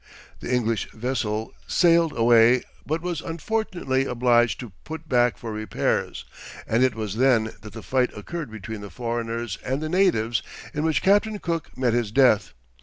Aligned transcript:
The 0.39 0.51
English 0.51 0.89
vessel 0.93 1.53
sailed 1.67 2.17
away, 2.17 2.63
but 2.87 3.03
was 3.03 3.21
unfortunately 3.21 4.05
obliged 4.05 4.59
to 4.61 4.71
put 4.83 5.07
back 5.07 5.37
for 5.37 5.53
repairs, 5.53 6.25
and 6.65 6.83
it 6.83 6.95
was 6.95 7.17
then 7.17 7.51
that 7.61 7.73
the 7.73 7.83
fight 7.83 8.09
occurred 8.17 8.49
between 8.49 8.81
the 8.81 8.89
foreigners 8.89 9.59
and 9.63 9.79
the 9.79 9.89
natives 9.89 10.41
in 10.73 10.83
which 10.83 11.03
Captain 11.03 11.37
Cook 11.37 11.77
met 11.77 11.93
his 11.93 12.09
death. 12.11 12.51